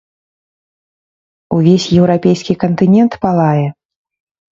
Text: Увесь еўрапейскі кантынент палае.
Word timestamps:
Увесь 1.57 1.85
еўрапейскі 1.99 2.53
кантынент 2.63 3.11
палае. 3.27 3.67